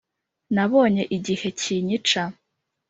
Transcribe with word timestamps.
nabonye 0.55 1.03
igihe 1.17 1.47
kinyica. 1.59 2.21